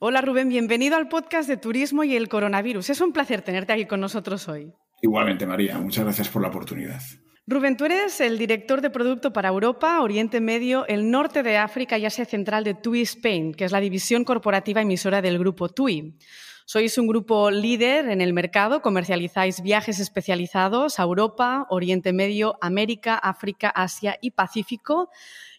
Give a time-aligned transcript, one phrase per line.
[0.00, 2.90] Hola Rubén, bienvenido al podcast de Turismo y el Coronavirus.
[2.90, 4.72] Es un placer tenerte aquí con nosotros hoy.
[5.02, 7.00] Igualmente, María, muchas gracias por la oportunidad.
[7.48, 11.98] Rubén, tú eres el director de producto para Europa, Oriente Medio, el norte de África
[11.98, 16.16] y Asia Central de TUI Spain, que es la división corporativa emisora del grupo TUI.
[16.64, 23.16] Sois un grupo líder en el mercado, comercializáis viajes especializados a Europa, Oriente Medio, América,
[23.16, 25.10] África, Asia y Pacífico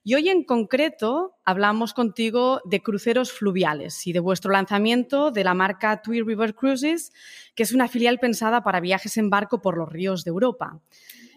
[0.04, 5.54] y hoy en concreto hablamos contigo de cruceros fluviales y de vuestro lanzamiento de la
[5.54, 7.12] marca TUI River Cruises,
[7.56, 10.80] que es una filial pensada para viajes en barco por los ríos de Europa.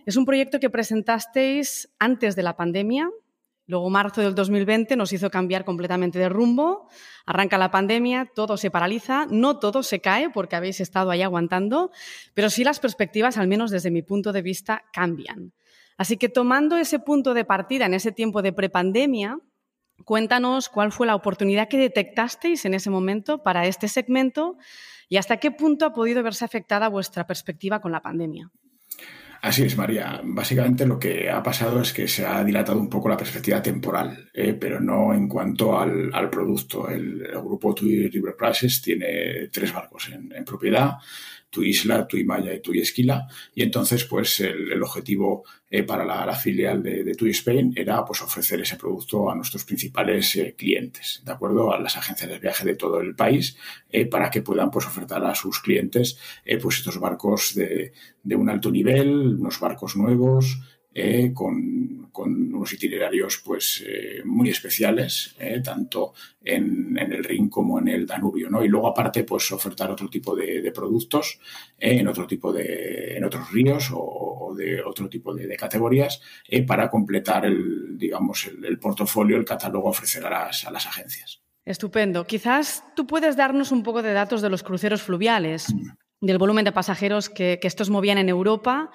[0.07, 3.11] Es un proyecto que presentasteis antes de la pandemia.
[3.67, 6.89] Luego, marzo del 2020 nos hizo cambiar completamente de rumbo.
[7.25, 11.93] Arranca la pandemia, todo se paraliza, no todo se cae porque habéis estado ahí aguantando,
[12.35, 15.53] pero sí las perspectivas, al menos desde mi punto de vista, cambian.
[15.97, 19.39] Así que tomando ese punto de partida en ese tiempo de prepandemia,
[20.05, 24.57] cuéntanos cuál fue la oportunidad que detectasteis en ese momento para este segmento
[25.09, 28.51] y hasta qué punto ha podido verse afectada vuestra perspectiva con la pandemia.
[29.43, 30.21] Así es, María.
[30.23, 34.31] Básicamente lo que ha pasado es que se ha dilatado un poco la perspectiva temporal,
[34.33, 34.55] ¿eh?
[34.55, 36.89] pero no en cuanto al, producto.
[36.89, 40.93] El, grupo TUI River Prices tiene tres barcos en propiedad
[41.53, 43.29] tu isla, tu Maya y tu Esquila.
[43.55, 48.63] Y entonces, pues el, objetivo eh, para la, filial de, de Spain era pues ofrecer
[48.63, 51.73] ese producto a nuestros principales eh, clientes, ¿de acuerdo?
[51.73, 53.59] A las agencias de viaje de todo el país,
[53.91, 56.19] eh, para que puedan pues ofertar a sus clientes
[56.63, 60.59] pues estos barcos de un alto nivel, unos barcos nuevos,
[60.95, 66.13] eh, con, unos itinerarios pues, eh, muy especiales, eh, tanto
[66.45, 68.51] en, el Rin como en el Danubio.
[68.51, 68.63] ¿no?
[68.63, 71.41] Y luego, aparte, pues, ofertar otro tipo de, productos
[71.79, 76.21] en otro tipo de, en otros ríos o, de otro tipo de, categorías
[76.67, 81.43] para completar el, digamos, el, portafolio, el catálogo a ofrecer a las, a las agencias.
[81.65, 82.27] Estupendo.
[82.27, 86.27] Quizás tú puedes darnos un poco de datos de los cruceros fluviales, mm.
[86.27, 88.91] del volumen de pasajeros que, que estos movían en Europa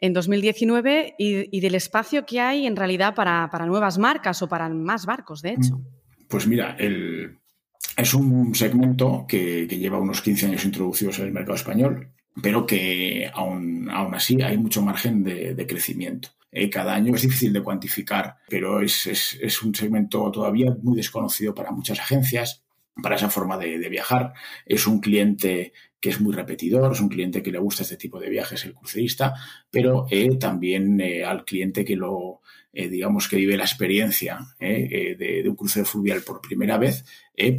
[0.00, 5.06] en 2019 y, del espacio que hay en realidad para, nuevas marcas o para más
[5.06, 5.80] barcos, de hecho.
[6.28, 12.08] Pues mira, es un segmento que, lleva unos 15 años introducidos en el mercado español,
[12.42, 16.30] pero que aún, aún así hay mucho margen de, crecimiento.
[16.52, 21.54] Eh, cada año es difícil de cuantificar, pero es, es, un segmento todavía muy desconocido
[21.54, 22.64] para muchas agencias
[23.02, 24.32] para esa forma de, viajar.
[24.66, 28.18] Es un cliente que es muy repetidor, es un cliente que le gusta este tipo
[28.18, 29.34] de viajes, el crucerista,
[29.70, 32.39] pero eh, también eh, al cliente que lo,
[32.72, 37.04] eh, digamos, que vive la experiencia de, un crucero fluvial por primera vez,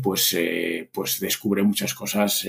[0.04, 0.38] pues,
[0.92, 2.48] pues descubre muchas cosas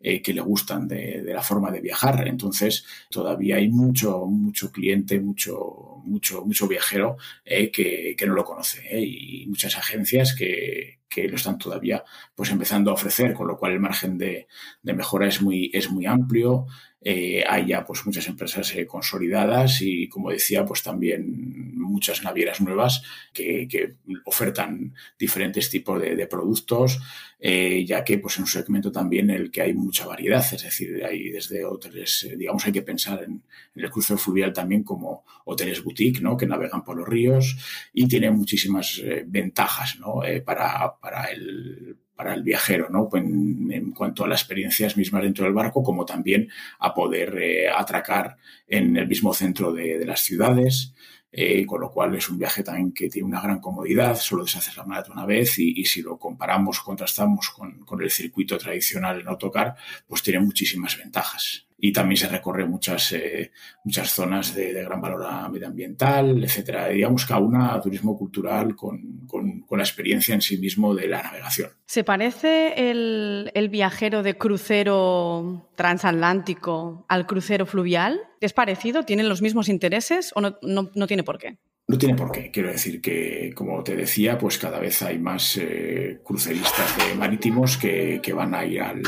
[0.00, 2.26] que le gustan de, la forma de viajar.
[2.28, 9.00] Entonces, todavía hay mucho, mucho cliente, mucho, mucho, mucho viajero que, que, no lo conoce
[9.00, 12.04] y muchas agencias que, que lo están todavía
[12.34, 14.46] pues empezando a ofrecer, con lo cual el margen de,
[14.82, 16.66] mejora es muy, es muy amplio.
[17.00, 22.60] Eh, hay ya pues muchas empresas eh, consolidadas y como decía pues también muchas navieras
[22.60, 23.94] nuevas que,
[24.24, 26.98] ofertan diferentes tipos de, productos
[27.38, 30.60] eh, ya que pues en un segmento también en el que hay mucha variedad es
[30.64, 33.44] decir hay desde hoteles digamos hay que pensar en,
[33.76, 36.36] el crucero fluvial también como hoteles boutique ¿no?
[36.36, 37.56] que navegan por los ríos
[37.92, 40.22] y tiene muchísimas ventajas ¿no?
[40.44, 43.08] para, para el para el viajero, ¿no?
[43.14, 46.48] En, cuanto a las experiencias mismas dentro del barco, como también
[46.80, 48.36] a poder eh, atracar
[48.66, 50.94] en el mismo centro de, las ciudades,
[51.30, 54.76] eh, con lo cual es un viaje también que tiene una gran comodidad, solo deshaces
[54.76, 59.28] la maleta una vez y, si lo comparamos, contrastamos con, con, el circuito tradicional en
[59.28, 59.76] autocar,
[60.08, 63.52] pues tiene muchísimas ventajas y también se recorre muchas, eh,
[63.84, 66.88] muchas zonas de, gran valor medioambiental, etcétera.
[66.88, 71.70] Digamos que una turismo cultural con, con, la experiencia en sí mismo de la navegación.
[71.86, 78.20] ¿Se parece el, el viajero de crucero transatlántico al crucero fluvial?
[78.40, 79.04] ¿Es parecido?
[79.04, 81.58] ¿Tienen los mismos intereses o no, no, no tiene por qué?
[81.90, 82.50] No tiene por qué.
[82.50, 87.78] Quiero decir que, como te decía, pues cada vez hay más eh, cruceristas de marítimos
[87.78, 89.00] que, van a ir al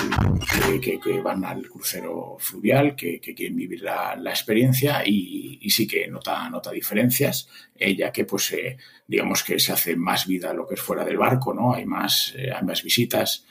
[0.80, 6.70] que, van al crucero fluvial, que, quieren vivir la, experiencia y, sí que nota, nota
[6.70, 10.80] diferencias, eh, ya que pues eh, digamos que se hace más vida lo que es
[10.80, 11.74] fuera del barco, ¿no?
[11.74, 13.44] Hay más, hay más visitas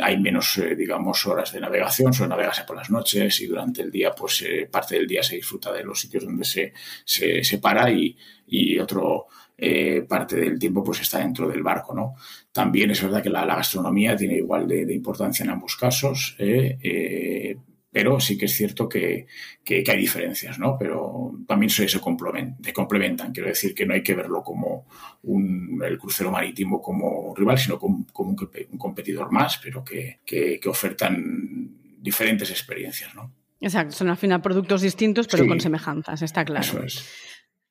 [0.00, 3.90] hay menos, eh, digamos, horas de navegación, solo navegarse por las noches y durante el
[3.90, 6.72] día, pues eh, parte del día se disfruta de los sitios donde se,
[7.04, 9.26] se, para y, y otro
[9.56, 12.14] eh, parte del tiempo pues está dentro del barco, ¿no?
[12.52, 16.36] También es verdad que la, gastronomía tiene igual de, importancia en ambos casos,
[17.94, 19.28] pero sí que es cierto que,
[19.64, 20.76] hay diferencias, ¿no?
[20.76, 24.84] Pero también se, se, complementan, Quiero decir que no hay que verlo como
[25.22, 28.36] el crucero marítimo como rival, sino como, un,
[28.76, 30.18] competidor más, pero que,
[30.66, 31.70] ofertan
[32.00, 33.32] diferentes experiencias, ¿no?
[33.60, 36.66] Exacto, son al final productos distintos, pero con semejanzas, está claro.
[36.66, 37.08] Eso es.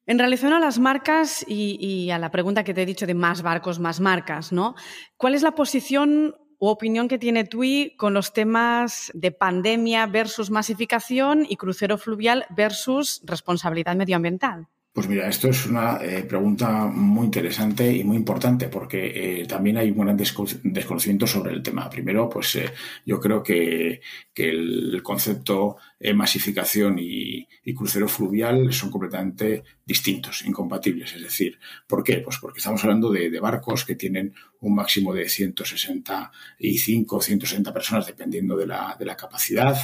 [0.06, 3.14] En relación a las marcas y, y, a la pregunta que te he dicho de
[3.14, 4.76] más barcos, más marcas, ¿no?
[5.18, 6.36] ¿Cuál es la posición
[6.66, 12.46] o opinión que tiene TUI con los temas de pandemia versus masificación y crucero fluvial
[12.52, 14.70] versus responsabilidad medioambiental?
[14.94, 19.78] Pues mira, esto es una eh, pregunta muy interesante y muy importante porque eh, también
[19.78, 21.90] hay un gran desconocimiento sobre el tema.
[21.90, 22.72] Primero, pues eh,
[23.04, 24.02] yo creo que,
[24.36, 25.78] el concepto
[26.14, 31.16] masificación y, crucero fluvial son completamente distintos, incompatibles.
[31.16, 31.58] Es decir,
[31.88, 32.18] ¿por qué?
[32.18, 38.06] Pues porque estamos hablando de, barcos que tienen un máximo de 165 o 160 personas,
[38.06, 39.76] dependiendo de la, de la capacidad,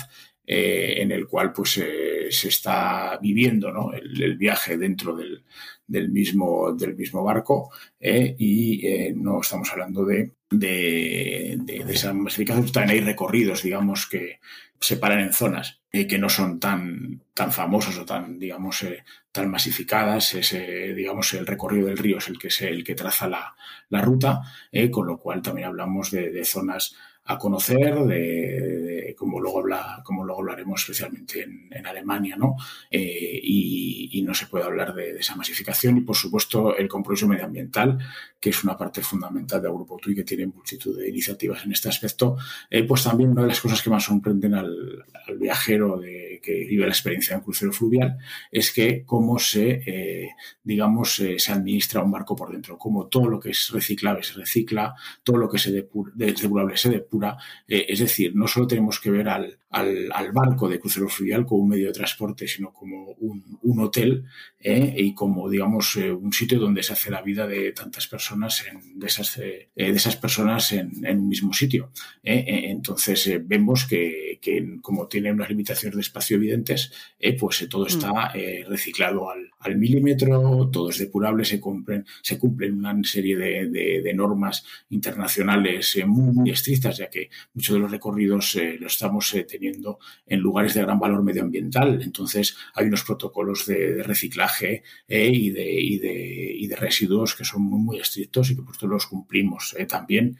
[0.51, 3.93] eh, en el cual pues eh, se está viviendo ¿no?
[3.93, 5.43] el, viaje dentro del,
[5.85, 7.69] del, mismo, del mismo barco
[7.99, 12.71] eh, y no estamos hablando de, de, de, de esa masificación.
[12.71, 14.39] También hay recorridos, digamos, que
[14.79, 18.83] se paran en zonas que no son tan, tan famosos o tan, digamos,
[19.31, 20.33] tan masificadas.
[20.33, 23.55] Ese, digamos, el recorrido del río es el que, es el que traza la,
[23.89, 24.41] la ruta,
[24.89, 26.95] con lo cual también hablamos de zonas
[27.29, 32.55] a conocer, de, como, luego habla, como luego hablaremos especialmente en, Alemania, ¿no?
[32.89, 37.97] Eh, y, no se puede hablar de, esa masificación y, por supuesto, el compromiso medioambiental,
[38.39, 41.89] que es una parte fundamental del Grupo TUI, que tiene multitud de iniciativas en este
[41.89, 42.35] aspecto.
[42.69, 45.05] Eh, pues también una de las cosas que más sorprenden al,
[45.39, 48.17] viajero de, que vive la experiencia en crucero fluvial
[48.51, 50.29] es que cómo se, eh,
[50.63, 54.95] digamos, se administra un barco por dentro, cómo todo lo que es reciclable se recicla,
[55.23, 57.37] todo lo que se depurable se depura
[57.67, 61.69] eh, es decir, no solo tenemos que ver al, barco de crucero fluvial como un
[61.69, 64.25] medio de transporte, sino como un, hotel
[64.59, 68.65] eh, y como, digamos, eh, un sitio donde se hace la vida de tantas personas,
[68.95, 71.91] de, esas, de esas personas en, un mismo sitio.
[72.23, 74.39] entonces, vemos que,
[74.81, 76.91] como tiene unas limitaciones de espacio evidentes,
[77.39, 78.69] pues todo está mm.
[78.69, 85.97] reciclado al, milímetro, todo es depurable, se cumplen, se cumplen una serie de, normas internacionales
[86.05, 90.39] muy, muy estrictas, ya que muchos de los recorridos eh, los estamos eh, teniendo en
[90.39, 92.01] lugares de gran valor medioambiental.
[92.01, 98.55] Entonces, hay unos protocolos de, reciclaje eh, y, de, residuos que son muy, estrictos y
[98.55, 99.75] que por supuesto los cumplimos.
[99.87, 100.37] también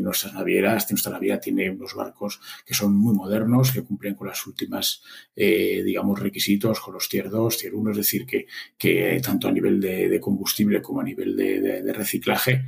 [0.00, 4.44] nuestras navieras, nuestra naviera tiene unos barcos que son muy modernos, que cumplen con las
[4.46, 5.02] últimas,
[5.36, 8.39] digamos, requisitos, con los tier 2, tier 1, es decir, que,
[8.76, 12.64] que tanto a nivel de, combustible como a nivel de, reciclaje,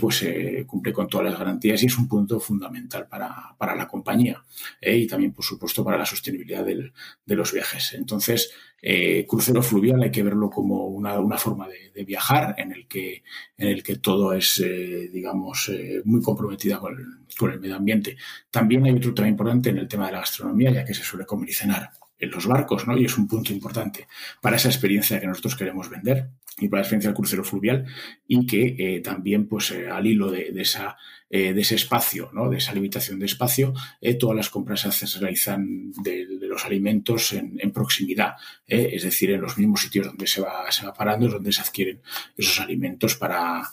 [0.00, 0.24] pues
[0.66, 4.42] cumple con todas las garantías y es un punto fundamental para, la compañía
[4.80, 4.96] ¿eh?
[4.96, 7.94] y también, por supuesto, para la sostenibilidad de los viajes.
[7.94, 13.22] Entonces, eh, crucero fluvial hay que verlo como una, forma de, viajar en el que,
[13.56, 15.70] en el que todo es, eh, digamos,
[16.04, 18.16] muy comprometida con el, medio ambiente.
[18.50, 21.26] También hay otro tema importante en el tema de la gastronomía, ya que se suele
[21.26, 22.96] comer y cenar en los barcos, ¿no?
[22.96, 24.08] Y es un punto importante
[24.40, 27.86] para esa experiencia que nosotros queremos vender y para la experiencia del crucero fluvial
[28.26, 30.96] y que también, pues, al hilo de, esa
[31.28, 32.48] eh, de ese espacio, ¿no?
[32.48, 37.72] de esa limitación de espacio, eh, todas las compras se realizan de, los alimentos en,
[37.72, 41.32] proximidad, eh, es decir, en los mismos sitios donde se va, se va parando, es
[41.32, 42.00] donde se adquieren
[42.36, 43.68] esos alimentos para,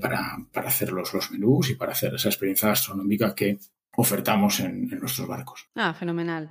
[0.00, 3.58] para, para, hacer los, los menús y para hacer esa experiencia gastronómica que
[3.92, 5.68] ofertamos en, en nuestros barcos.
[5.76, 6.50] Ah, fenomenal.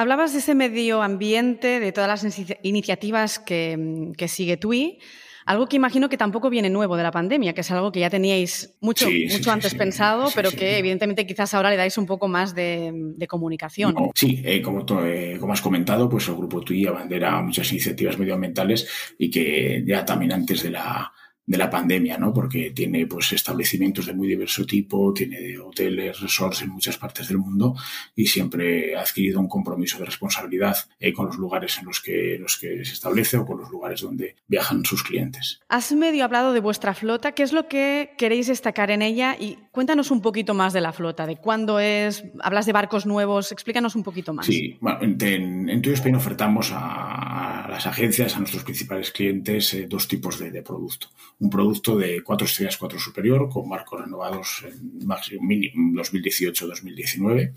[0.00, 4.98] Hablabas de ese medio ambiente, de todas las iniciativas que, que sigue TUI.
[5.44, 8.08] Algo que imagino que tampoco viene nuevo de la pandemia, que es algo que ya
[8.08, 12.54] teníais mucho, mucho antes pensado, pero que evidentemente quizás ahora le dais un poco más
[12.54, 13.94] de, comunicación.
[14.14, 18.88] sí, eh, como, eh, como has comentado, pues el Grupo TUI abandera muchas iniciativas medioambientales
[19.18, 21.12] y que ya también antes de la
[21.50, 22.32] de la pandemia, ¿no?
[22.32, 27.38] Porque tiene pues establecimientos de muy diverso tipo, tiene hoteles, resorts en muchas partes del
[27.38, 27.74] mundo
[28.14, 32.38] y siempre ha adquirido un compromiso de responsabilidad eh, con los lugares en los que,
[32.38, 35.58] los que se establece o con los lugares donde viajan sus clientes.
[35.68, 39.36] Has medio hablado de vuestra flota, ¿qué es lo que queréis destacar en ella?
[39.36, 43.50] Y cuéntanos un poquito más de la flota, de cuándo es, hablas de barcos nuevos,
[43.50, 44.46] explícanos un poquito más.
[44.46, 50.38] Sí, bueno, en, en, Spain ofertamos a, las agencias, a nuestros principales clientes, dos tipos
[50.38, 51.08] de, producto.
[51.38, 57.52] Un producto de cuatro estrellas, cuatro superior, con marcos renovados en máximo 2018-2019,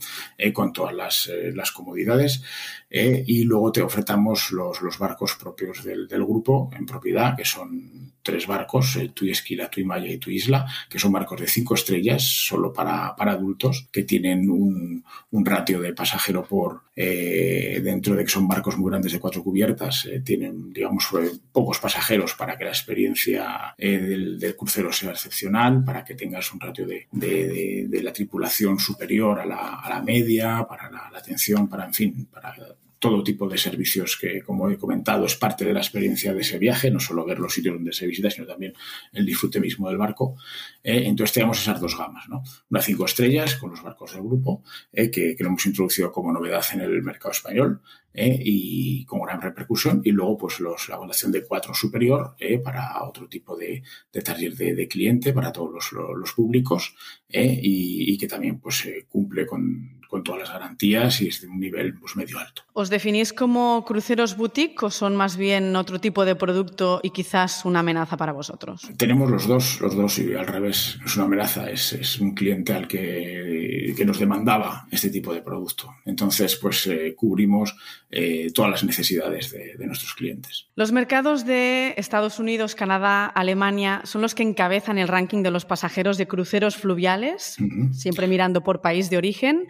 [0.53, 2.43] con todas las, las comodidades.
[2.89, 8.13] y luego te ofertamos los, los barcos propios del, del grupo en propiedad, que son
[8.23, 12.23] tres barcos, Tu Esquila, Tu Maya y Tu Isla, que son barcos de cinco estrellas
[12.23, 18.23] solo para, para adultos, que tienen un, un, ratio de pasajero por, eh, dentro de
[18.23, 22.57] que son barcos muy grandes de cuatro cubiertas, eh, tienen, digamos, eh, pocos pasajeros para
[22.57, 27.07] que la experiencia eh, del, del, crucero sea excepcional, para que tengas un ratio de,
[27.11, 31.67] de, de, de la tripulación superior a la, a la media, para la, la, atención,
[31.67, 32.55] para, en fin, para
[33.03, 36.57] todo tipo de servicios que, como he comentado, es parte de la experiencia de ese
[36.57, 38.73] viaje, no solo ver los sitios donde se visita, sino también
[39.11, 40.37] el disfrute mismo del barco.
[40.81, 42.43] Eh, entonces tenemos esas dos gamas, ¿no?
[42.69, 46.31] Una cinco estrellas con los barcos del grupo, eh, que, que, lo hemos introducido como
[46.31, 47.81] novedad en el mercado español
[48.13, 53.03] eh, y con gran repercusión, y luego pues los, la votación de cuatro superior para
[53.03, 56.95] otro tipo de, de taller de, de, cliente, para todos los, los, públicos,
[57.29, 61.59] y, y, que también pues cumple con, con todas las garantías y es de un
[61.59, 62.61] nivel pues, medio alto.
[62.73, 67.65] ¿Os definís como cruceros boutique o son más bien otro tipo de producto y quizás
[67.65, 68.87] una amenaza para vosotros?
[68.95, 72.73] Tenemos los dos, los dos y al revés, es una amenaza, es, es un cliente
[72.73, 75.95] al que, que, nos demandaba este tipo de producto.
[76.05, 77.75] Entonces, pues eh, cubrimos
[78.11, 80.67] eh, todas las necesidades de, de nuestros clientes.
[80.75, 85.65] Los mercados de Estados Unidos, Canadá, Alemania son los que encabezan el ranking de los
[85.65, 87.93] pasajeros de cruceros fluviales, uh -huh.
[87.93, 89.65] siempre mirando por país de origen.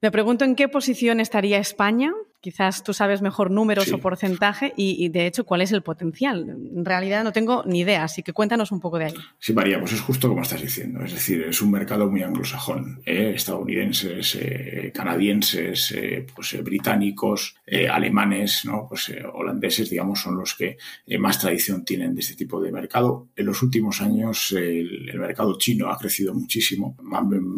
[0.00, 2.12] Me pregunto en qué posición estaría España.
[2.40, 3.94] Quizás tú sabes mejor números sí.
[3.94, 6.48] o porcentaje y, y, de hecho, cuál es el potencial.
[6.48, 9.14] En realidad no tengo ni idea, así que cuéntanos un poco de ahí.
[9.40, 11.02] Sí, María, pues es justo como estás diciendo.
[11.02, 13.02] Es decir, es un mercado muy anglosajón.
[13.04, 13.32] ¿eh?
[13.34, 17.56] Estadounidenses, eh, canadienses, eh, pues, británicos,
[17.90, 18.86] alemanes, ¿no?
[18.88, 20.76] pues, holandeses, digamos, son los que
[21.18, 23.30] más tradición tienen de este tipo de mercado.
[23.34, 26.96] En los últimos años el, el mercado chino ha crecido muchísimo.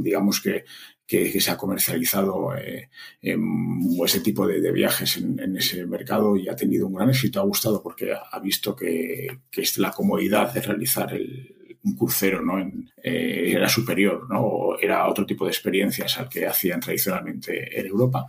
[0.01, 0.65] Digamos que
[1.11, 2.89] que, se ha comercializado eh,
[3.21, 7.41] en ese tipo de, viajes en, ese mercado y ha tenido un gran éxito.
[7.41, 12.59] Ha gustado porque ha visto que es la comodidad de realizar el, un crucero ¿no?
[12.59, 14.41] En, eh, era superior, ¿no?
[14.41, 18.27] O era otro tipo de experiencias al que hacían tradicionalmente en Europa,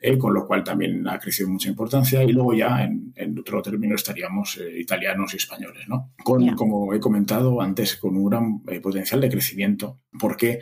[0.00, 2.22] eh, con lo cual también ha crecido mucha importancia.
[2.22, 6.12] Y luego ya en, en otro término estaríamos eh, italianos y españoles, ¿no?
[6.22, 6.54] Con, yeah.
[6.54, 10.60] como he comentado antes, con un gran potencial de crecimiento, porque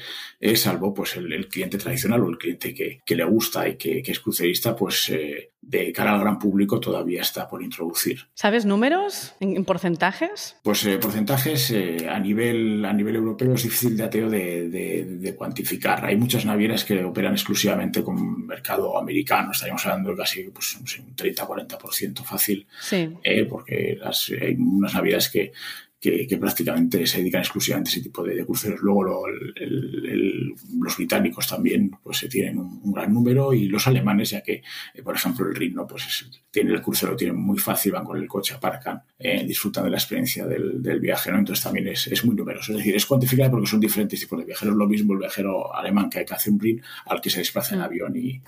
[0.55, 4.03] salvo pues el, el, cliente tradicional o el cliente que, que le gusta y que,
[4.03, 5.13] que es crucerista, pues
[5.63, 8.29] de cara al gran público todavía está por introducir.
[8.35, 10.57] ¿Sabes números en, en porcentajes?
[10.63, 15.05] Pues eh, porcentajes eh, a, nivel, a nivel europeo es difícil de ateo de, de,
[15.19, 16.05] de, cuantificar.
[16.05, 19.53] Hay muchas navieras que operan exclusivamente con mercado americano.
[19.53, 22.67] Estaríamos hablando de casi pues, no sé, un 30-40% fácil.
[22.81, 23.11] Sí.
[23.23, 25.53] Eh, porque las, hay unas navieras que
[26.01, 28.81] que, que, prácticamente se dedican exclusivamente a ese tipo de, de cruceros.
[28.81, 33.87] Luego lo, el, el, los británicos también pues tienen un, un, gran número y los
[33.87, 34.63] alemanes, ya que,
[34.95, 35.87] eh, por ejemplo, el Rin, ¿no?
[35.87, 39.85] pues es, tiene el crucero, tienen muy fácil, van con el coche, aparcan, eh, disfrutan
[39.85, 41.39] de la experiencia del, del viaje, ¿no?
[41.39, 42.73] Entonces también es, es, muy numeroso.
[42.73, 44.75] Es decir, es cuantificable porque son diferentes tipos de viajeros.
[44.75, 47.83] Lo mismo el viajero alemán que, que hace un Rin al que se desplaza en
[47.83, 48.41] avión y,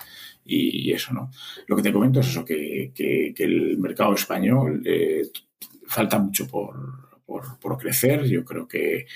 [0.43, 1.29] y, y, eso, ¿no?
[1.67, 5.29] Lo que te comento es eso, que, que, que el mercado español eh,
[5.85, 8.25] falta mucho por por, por crecer.
[8.25, 9.07] Yo creo que,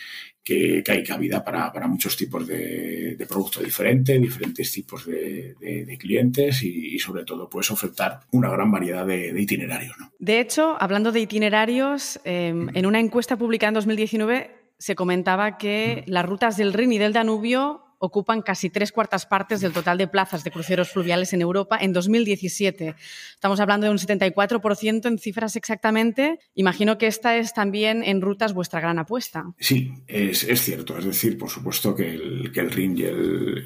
[0.43, 5.53] que, que hay cabida para, para, muchos tipos de, de producto diferente, diferentes tipos de,
[5.59, 9.95] de, de clientes y, y, sobre todo, pues ofertar una gran variedad de, itinerarios.
[9.99, 10.11] ¿no?
[10.17, 12.69] De hecho, hablando de itinerarios, eh, mm.
[12.73, 16.11] en una encuesta publicada en 2019 se comentaba que mm.
[16.11, 20.07] las rutas del Rin y del Danubio ocupan casi tres cuartas partes del total de
[20.07, 22.95] plazas de cruceros fluviales en Europa en 2017.
[23.33, 26.39] Estamos hablando de un 74% en cifras exactamente.
[26.55, 29.45] Imagino que esta es también en rutas vuestra gran apuesta.
[29.59, 30.97] Sí, es, cierto.
[30.97, 33.03] Es decir, por supuesto que el, Rin y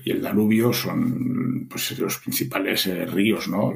[0.10, 3.74] el, Danubio son pues, los principales eh, ríos ¿no?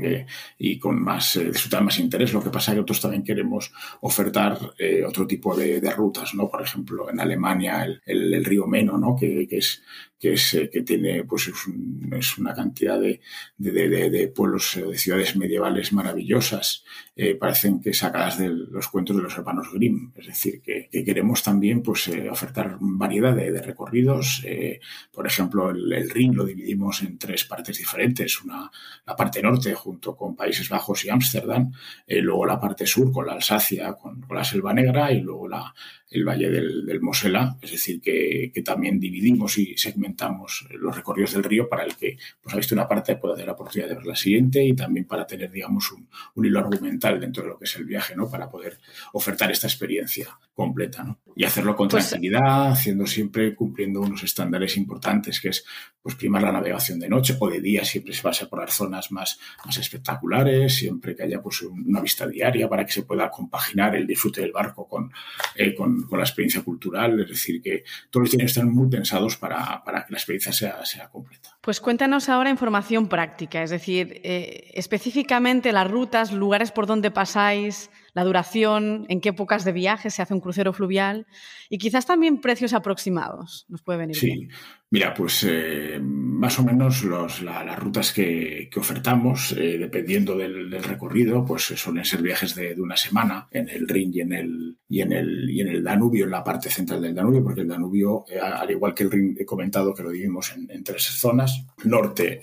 [0.58, 2.34] Y con más, eh, más interés.
[2.34, 3.72] Lo que pasa es que nosotros también queremos
[4.02, 6.34] ofertar eh, otro tipo de, rutas.
[6.34, 6.50] ¿no?
[6.50, 9.16] Por ejemplo, en Alemania el, río Meno, ¿no?
[9.16, 9.82] que es
[10.26, 13.22] que, es, eh, que tiene pues es, un, es una cantidad de,
[13.58, 16.84] de, de, de, pueblos, de ciudades medievales maravillosas,
[17.16, 20.12] eh, parecen que sacadas de los cuentos de los hermanos Grimm.
[20.16, 24.42] Es decir, que, que queremos también pues, eh, ofertar variedad de, de recorridos.
[24.46, 24.80] Eh,
[25.12, 28.42] por ejemplo, el, el, Rin lo dividimos en tres partes diferentes.
[28.44, 28.70] Una,
[29.06, 31.72] la parte norte junto con Países Bajos y Ámsterdam,
[32.06, 35.48] eh, luego la parte sur con la Alsacia, con, con la Selva Negra y luego
[35.48, 35.74] la,
[36.10, 37.58] el Valle del, del Mosela.
[37.62, 41.96] Es decir, que, que también dividimos y segmentamos segmentamos los recorridos del río para el
[41.96, 44.74] que pues, ha visto una parte puede tener la oportunidad de ver la siguiente y
[44.74, 48.16] también para tener, digamos, un, un, hilo argumental dentro de lo que es el viaje,
[48.16, 48.30] ¿no?
[48.30, 48.80] Para poder
[49.14, 51.20] ofertar esta experiencia completa, ¿no?
[51.36, 55.66] Y hacerlo con pues, tranquilidad, haciendo siempre, cumpliendo unos estándares importantes, que es,
[56.02, 58.74] pues, primar la navegación de noche o de día, siempre se va a por las
[58.74, 63.30] zonas más, más espectaculares, siempre que haya, pues, una vista diaria para que se pueda
[63.30, 65.12] compaginar el disfrute del barco con,
[65.56, 69.38] eh, con, con, la experiencia cultural, es decir, que todos los tienen están muy pensados
[69.38, 71.55] para, para que la experiencia sea, sea completa.
[71.66, 77.90] Pues cuéntanos ahora información práctica, es decir, eh, específicamente las rutas, lugares por donde pasáis,
[78.16, 81.28] la duración, en qué épocas de viaje se hace un crucero fluvial
[81.70, 83.66] y quizás también precios aproximados.
[83.68, 84.16] Nos puede venir.
[84.16, 84.48] Sí,
[84.90, 90.70] mira, pues eh, más o menos los, las rutas que, que ofertamos, eh, dependiendo del,
[90.70, 94.32] del, recorrido, pues suelen ser viajes de, de, una semana en el Rin y en
[94.32, 97.62] el, y, en el, y en el Danubio, en la parte central del Danubio, porque
[97.62, 100.86] el Danubio, eh, al igual que el Rin, he comentado que lo dividimos en, en
[100.86, 101.66] tres zonas.
[101.84, 102.40] Norte,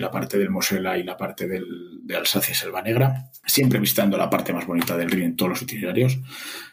[0.00, 4.16] la parte del Mosela y la parte del, de Alsacia y Selva Negra, siempre visitando
[4.16, 6.18] la parte más bonita del río en todos los itinerarios,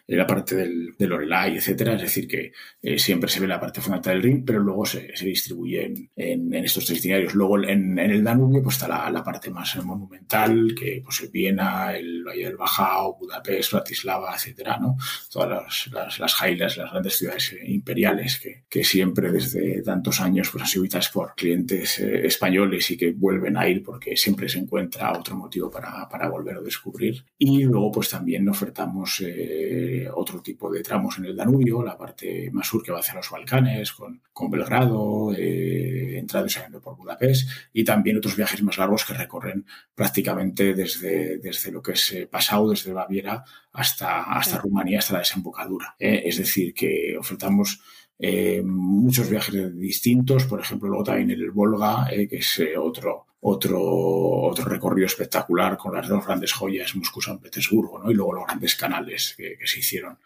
[0.07, 1.95] la parte del, del Lorelai, etcétera.
[1.95, 5.15] Es decir, que eh, siempre se ve la parte fundamental del ring, pero luego se,
[5.15, 7.33] se distribuye en, en, en, estos tres itinerarios.
[7.33, 11.95] Luego en, en, el Danubio pues está la, la, parte más monumental, que pues Viena,
[11.95, 14.97] el Valle del Bajao, Budapest, Bratislava, etcétera, ¿no?
[15.31, 20.19] Todas las, las, las highlights, las grandes ciudades eh, imperiales que, que, siempre desde tantos
[20.19, 24.17] años pues han sido visitadas por clientes eh, españoles y que vuelven a ir porque
[24.17, 27.23] siempre se encuentra otro motivo para, para volver a descubrir.
[27.37, 32.49] Y luego pues también ofertamos eh, otro tipo de tramos en el Danubio, la parte
[32.51, 36.95] más sur que va hacia los Balcanes, con, con Belgrado, eh, entrando y saliendo por
[36.95, 42.11] Budapest, y también otros viajes más largos que recorren prácticamente desde, desde lo que es
[42.13, 45.95] eh, Passau, desde Baviera hasta, hasta Rumanía, hasta la desembocadura.
[45.99, 47.81] Eh, es decir, que ofertamos
[48.25, 53.25] eh, muchos viajes distintos, por ejemplo, luego también el Volga, eh, que es eh, otro,
[53.41, 58.09] otro, otro recorrido espectacular con las dos grandes joyas, Moscú-San Petersburgo, ¿no?
[58.09, 60.19] y luego los grandes canales que, que, se hicieron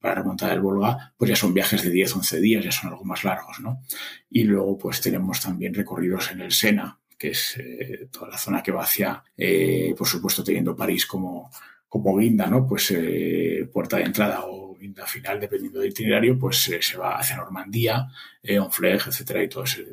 [0.00, 3.04] para remontar el Volga, pues ya son viajes de 10, 11 días, ya son algo
[3.04, 3.60] más largos.
[3.60, 3.82] ¿no?
[4.28, 8.64] Y luego pues tenemos también recorridos en el Sena, que es eh, toda la zona
[8.64, 11.52] que va hacia, eh, por supuesto, teniendo París como,
[11.88, 12.66] como guinda, ¿no?
[12.66, 17.16] Pues eh, puerta de entrada o guinda final, dependiendo del itinerario, pues eh, se va
[17.16, 18.06] hacia Normandía,
[18.42, 19.86] eh, Honfleur, etcétera, y todo ese,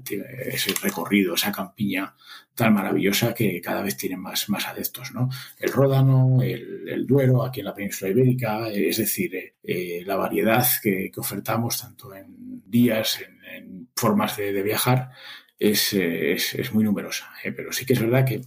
[0.47, 2.13] ese, recorrido, esa campiña
[2.53, 5.29] tan maravillosa que cada vez tiene más, más adeptos, ¿no?
[5.57, 10.65] El Ródano, el, Duero, aquí en la península ibérica, eh, es decir, eh, la variedad
[10.83, 13.19] que, ofertamos, tanto en días,
[13.55, 15.11] en, formas de, viajar,
[15.57, 17.31] es, es, muy numerosa.
[17.55, 18.41] pero sí que es verdad que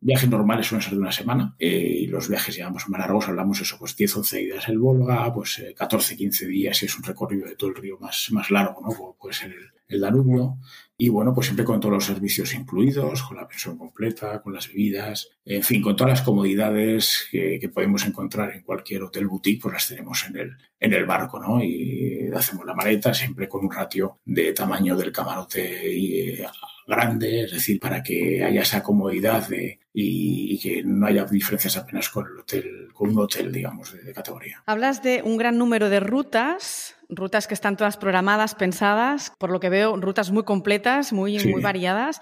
[0.00, 3.60] Viajes normales suelen ser de una semana eh, y los viajes, digamos, más largos, hablamos
[3.60, 7.02] eso, pues 10, 11 días el Volga, pues eh, 14, 15 días y es un
[7.02, 8.94] recorrido de todo el río más, más largo, ¿no?
[8.94, 9.54] Como puede ser
[9.88, 10.58] el Danubio.
[11.00, 14.66] Y bueno, pues siempre con todos los servicios incluidos, con la pensión completa, con las
[14.66, 19.74] bebidas, en fin, con todas las comodidades que, podemos encontrar en cualquier hotel boutique, pues
[19.74, 21.62] las tenemos en el, en el barco, ¿no?
[21.62, 26.44] Y hacemos la maleta siempre con un ratio de tamaño del camarote eh,
[26.84, 32.08] grande, es decir, para que haya esa comodidad de, y, que no haya diferencias apenas
[32.08, 34.64] con el hotel, con un hotel, digamos, de categoría.
[34.66, 39.60] Hablas de un gran número de rutas rutas que están todas programadas, pensadas, por lo
[39.60, 41.48] que veo, rutas muy completas, muy, sí.
[41.48, 42.20] muy variadas.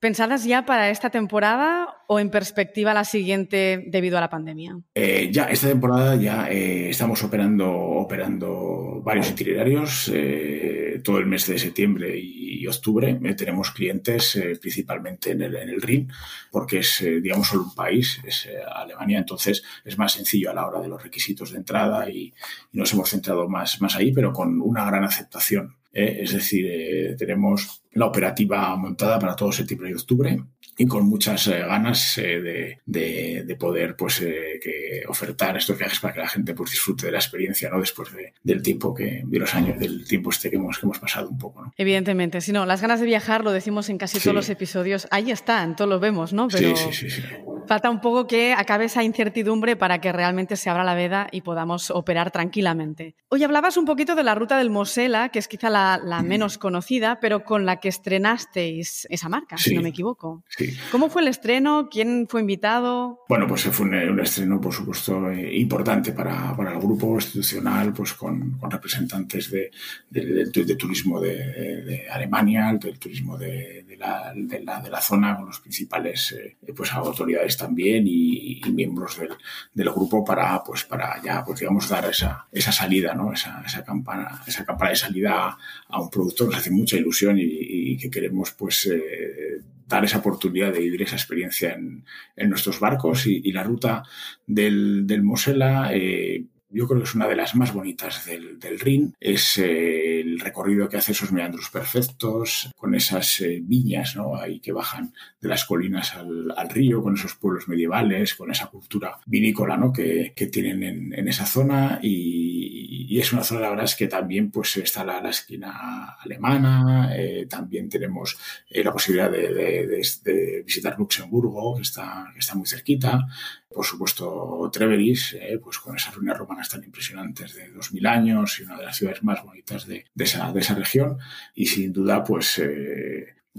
[0.00, 4.78] ¿Pensadas ya para esta temporada o en perspectiva la siguiente debido a la pandemia?
[4.94, 10.08] Eh, ya, esta temporada ya eh, estamos operando, operando varios itinerarios.
[10.14, 15.80] Eh, todo el mes de septiembre y, octubre tenemos clientes principalmente en el, en el
[15.80, 16.12] RIN,
[16.50, 20.82] porque es, digamos, solo un país, es Alemania, entonces es más sencillo a la hora
[20.82, 22.34] de los requisitos de entrada y,
[22.72, 28.06] nos hemos centrado más, más ahí, pero con una gran aceptación es decir, tenemos la
[28.06, 30.38] operativa montada para todo septiembre y octubre
[30.76, 36.14] y con muchas eh, ganas de, de, de, poder pues, que ofertar estos viajes para
[36.14, 37.80] que la gente pues, disfrute de la experiencia ¿no?
[37.80, 41.00] después de, del tiempo que, de los años, del tiempo este que hemos, que hemos
[41.00, 41.62] pasado un poco.
[41.62, 41.72] ¿no?
[41.76, 44.24] Evidentemente, si no, las ganas de viajar lo decimos en casi sí.
[44.24, 46.46] todos los episodios, ahí están, todos lo vemos, ¿no?
[46.48, 47.22] Pero sí, sí, sí,
[47.66, 51.40] falta un poco que acabe esa incertidumbre para que realmente se abra la veda y
[51.40, 53.16] podamos operar tranquilamente.
[53.28, 56.22] Hoy hablabas un poquito de la ruta del Mosela, que es quizá la la, la,
[56.22, 60.42] menos conocida, pero con la que estrenasteis esa marca, sí, si no me equivoco.
[60.48, 60.76] Sí.
[60.90, 61.88] ¿Cómo fue el estreno?
[61.90, 63.24] ¿Quién fue invitado?
[63.28, 67.92] Bueno, pues fue un, un estreno, por supuesto, eh, importante para, para, el grupo institucional,
[67.92, 69.70] pues con, con representantes de,
[70.10, 75.46] de, de, de turismo de, Alemania, del turismo de, la, la, de, la, zona, con
[75.46, 79.30] los principales eh, pues, autoridades también y, y miembros del,
[79.74, 83.32] del, grupo para, pues, para ya, pues, digamos, dar esa, esa salida, ¿no?
[83.32, 87.44] esa, esa, campana, esa campana de salida a un producto nos hace mucha ilusión y,
[87.68, 92.04] y, que queremos pues eh, dar esa oportunidad de vivir esa experiencia en,
[92.48, 94.02] nuestros barcos y, la ruta
[94.46, 98.78] del, del Mosela eh, yo creo que es una de las más bonitas del, del
[98.78, 99.14] Rin.
[99.18, 104.36] Es eh, el recorrido que hace esos meandros perfectos, con esas eh, viñas ¿no?
[104.36, 108.66] ahí que bajan de las colinas al, al, río, con esos pueblos medievales, con esa
[108.66, 109.92] cultura vinícola ¿no?
[109.92, 112.00] que, que tienen en, en, esa zona.
[112.02, 112.77] Y,
[113.08, 117.10] y, es una zona, la verdad, es que también pues, está la, la esquina alemana,
[117.16, 118.36] eh, también tenemos
[118.68, 123.26] eh, la posibilidad de, de, visitar Luxemburgo, que está, que está muy cerquita.
[123.68, 128.64] Por supuesto Treveris, eh, pues con esas ruinas romanas tan impresionantes de 2000 años y
[128.64, 131.18] una de las ciudades más bonitas de, esa, esa, región.
[131.54, 132.60] Y sin duda pues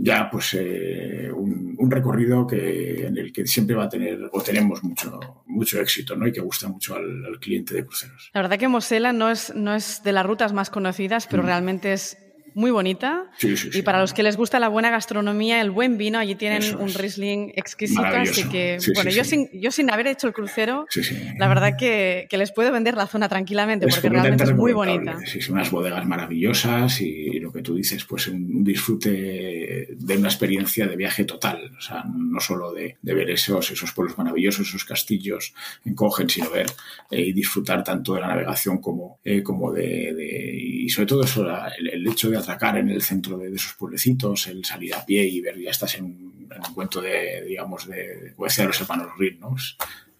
[0.02, 4.42] ya pues eh, un, un, recorrido que en el que siempre va a tener o
[4.42, 6.26] tenemos mucho mucho éxito ¿no?
[6.26, 8.32] y que gusta mucho al, al cliente de cruceros.
[8.34, 11.46] La verdad que Mosela no es, no es de las rutas más conocidas, pero mm.
[11.46, 12.18] realmente es
[12.54, 13.30] muy bonita.
[13.38, 16.36] Sí, sí, y para los que les gusta la buena gastronomía, el buen vino, allí
[16.36, 18.04] tienen Eso un Riesling exquisito.
[18.04, 20.86] Así que, bueno, yo, Sin, yo sin haber hecho el crucero,
[21.38, 24.74] la verdad que, que, les puedo vender la zona tranquilamente, es porque realmente es muy
[24.74, 25.18] bonita.
[25.26, 30.28] Sí, son unas bodegas maravillosas y lo que tú dices, pues un disfrute de una
[30.28, 31.72] experiencia de viaje total.
[31.78, 35.54] O sea, no solo de, de ver esos, esos pueblos maravillosos, esos castillos
[35.86, 36.68] en Cogen, sino ver
[37.12, 41.24] eh, y disfrutar tanto de la navegación como, eh, como de, de, Y sobre todo
[41.24, 41.46] eso,
[41.78, 42.38] el, el hecho de
[42.80, 45.96] en el centro de, de, esos pueblecitos, el salir a pie y ver, ya estás
[45.96, 49.56] en, en un cuento de, digamos, de, como decía los hermanos Reed, ¿no?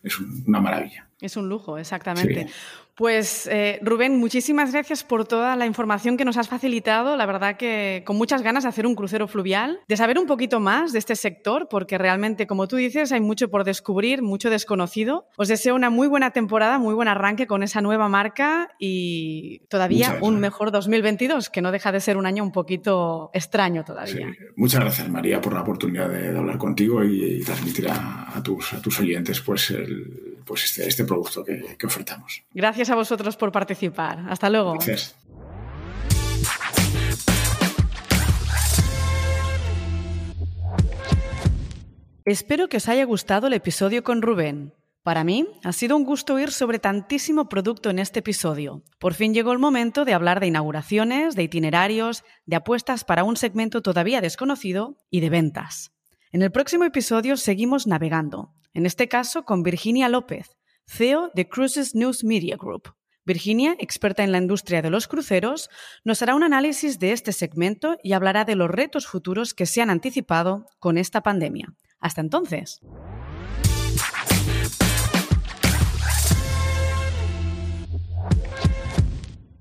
[0.04, 1.09] Es, un, una maravilla.
[1.22, 2.48] Es un lujo, exactamente.
[2.48, 2.54] Sí.
[3.00, 7.16] Pues eh, Rubén, muchísimas gracias por toda la información que nos has facilitado.
[7.16, 10.60] La verdad que con muchas ganas de hacer un crucero fluvial, de saber un poquito
[10.60, 15.30] más de este sector, porque realmente, como tú dices, hay mucho por descubrir, mucho desconocido.
[15.38, 20.18] Os deseo una muy buena temporada, muy buen arranque con esa nueva marca y todavía
[20.20, 24.28] un mejor 2022, que no deja de ser un año un poquito extraño todavía.
[24.28, 24.46] Sí.
[24.58, 28.44] Muchas gracias, María, por la oportunidad de, de hablar contigo y, y transmitir a, a,
[28.44, 32.42] tus, a tus oyentes pues, el, pues este, este producto que, que ofertamos.
[32.52, 34.26] Gracias a vosotros por participar.
[34.28, 34.74] Hasta luego.
[34.74, 35.16] Gracias.
[42.26, 44.74] Espero que os haya gustado el episodio con Rubén.
[45.04, 48.84] Para mí ha sido un gusto oír sobre tantísimo producto en este episodio.
[49.00, 53.38] Por fin llegó el momento de hablar de inauguraciones, de itinerarios, de apuestas para un
[53.38, 55.92] segmento todavía desconocido y de ventas.
[56.32, 61.96] En el próximo episodio seguimos navegando, en este caso con Virginia López, CEO de Cruises
[61.96, 62.96] News Media Group.
[63.26, 65.70] Virginia, experta en la industria de los cruceros,
[66.04, 69.82] nos hará un análisis de este segmento y hablará de los retos futuros que se
[69.82, 71.76] han anticipado con esta pandemia.
[72.00, 72.80] Hasta entonces.